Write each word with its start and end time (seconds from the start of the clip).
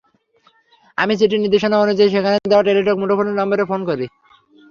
আমি 0.97 1.13
চিঠির 1.19 1.41
নির্দেশনা 1.43 1.77
অনুযায়ী 1.79 2.09
সেখানে 2.09 2.37
দেওয়া 2.43 2.65
টেলিটক 2.67 2.95
মুঠোফোন 2.99 3.27
নম্বরে 3.39 3.63
ফোন 3.69 3.81
করি। 3.89 4.05